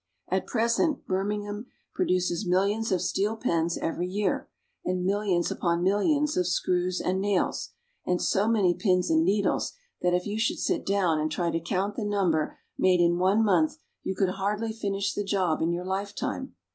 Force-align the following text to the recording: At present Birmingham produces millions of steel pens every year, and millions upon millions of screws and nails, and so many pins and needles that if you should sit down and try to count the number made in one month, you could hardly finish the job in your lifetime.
At 0.29 0.47
present 0.47 1.05
Birmingham 1.05 1.67
produces 1.93 2.47
millions 2.47 2.91
of 2.91 3.03
steel 3.03 3.37
pens 3.37 3.77
every 3.77 4.07
year, 4.07 4.49
and 4.83 5.05
millions 5.05 5.51
upon 5.51 5.83
millions 5.83 6.35
of 6.35 6.47
screws 6.47 6.99
and 6.99 7.21
nails, 7.21 7.69
and 8.03 8.19
so 8.19 8.47
many 8.47 8.73
pins 8.73 9.11
and 9.11 9.23
needles 9.23 9.73
that 10.01 10.15
if 10.15 10.25
you 10.25 10.39
should 10.39 10.57
sit 10.57 10.87
down 10.87 11.19
and 11.19 11.31
try 11.31 11.51
to 11.51 11.59
count 11.59 11.97
the 11.97 12.03
number 12.03 12.57
made 12.79 12.99
in 12.99 13.19
one 13.19 13.43
month, 13.45 13.77
you 14.01 14.15
could 14.15 14.29
hardly 14.29 14.73
finish 14.73 15.13
the 15.13 15.23
job 15.23 15.61
in 15.61 15.71
your 15.71 15.85
lifetime. 15.85 16.55